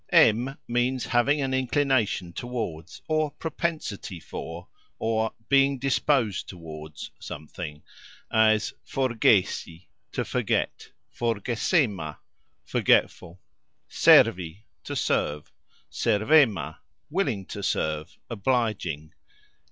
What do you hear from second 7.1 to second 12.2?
something as "Forgesi", to forget; "forgesema",